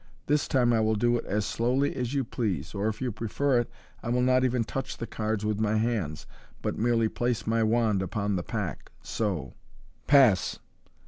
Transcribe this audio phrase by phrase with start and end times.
[0.25, 3.59] This time I will do it as slowly as you please, or, if you prefer
[3.59, 3.69] it,
[4.01, 6.25] I will not even touch the cards with my hands,
[6.63, 9.53] but merely place my wand upon the pack, so.
[10.07, 10.57] Pass